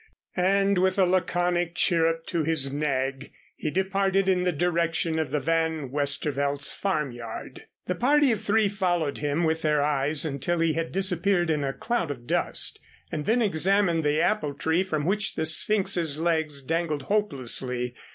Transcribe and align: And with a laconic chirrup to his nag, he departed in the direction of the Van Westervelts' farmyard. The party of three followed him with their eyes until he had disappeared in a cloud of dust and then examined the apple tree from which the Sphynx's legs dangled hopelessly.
And 0.35 0.79
with 0.79 0.97
a 0.97 1.05
laconic 1.05 1.75
chirrup 1.75 2.25
to 2.25 2.43
his 2.43 2.73
nag, 2.73 3.31
he 3.55 3.69
departed 3.69 4.27
in 4.27 4.41
the 4.41 4.51
direction 4.51 5.19
of 5.19 5.29
the 5.29 5.39
Van 5.39 5.91
Westervelts' 5.91 6.73
farmyard. 6.73 7.65
The 7.85 7.93
party 7.93 8.31
of 8.31 8.41
three 8.41 8.67
followed 8.67 9.19
him 9.19 9.43
with 9.43 9.61
their 9.61 9.83
eyes 9.83 10.25
until 10.25 10.57
he 10.59 10.73
had 10.73 10.91
disappeared 10.91 11.51
in 11.51 11.63
a 11.63 11.71
cloud 11.71 12.09
of 12.09 12.25
dust 12.25 12.79
and 13.11 13.27
then 13.27 13.43
examined 13.43 14.03
the 14.03 14.19
apple 14.19 14.55
tree 14.55 14.81
from 14.81 15.05
which 15.05 15.35
the 15.35 15.45
Sphynx's 15.45 16.17
legs 16.17 16.63
dangled 16.63 17.03
hopelessly. 17.03 17.93